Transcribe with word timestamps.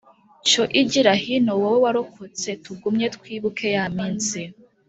Cyo 0.47 0.63
igira 0.81 1.11
hino 1.23 1.51
wowe 1.61 1.77
warokotse 1.85 2.49
Tugumye 2.63 3.07
twibuke 3.15 3.65
ya 3.75 3.85
minsi 3.97 4.41